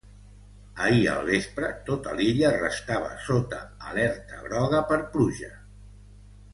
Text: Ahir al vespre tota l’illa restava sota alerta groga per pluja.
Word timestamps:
Ahir 0.85 1.03
al 1.11 1.21
vespre 1.33 1.69
tota 1.91 2.15
l’illa 2.21 2.51
restava 2.57 3.13
sota 3.29 3.59
alerta 3.93 4.43
groga 4.49 4.83
per 4.93 5.01
pluja. 5.17 5.53